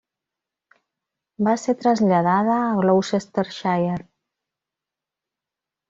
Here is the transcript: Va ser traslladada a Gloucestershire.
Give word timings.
Va 1.49 1.53
ser 1.65 1.75
traslladada 1.83 2.57
a 2.71 2.73
Gloucestershire. 2.81 4.05